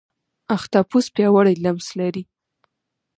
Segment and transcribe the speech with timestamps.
[0.55, 2.23] اختاپوس پیاوړی لمس لري.